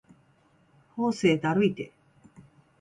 [0.95, 1.91] 法政だるいて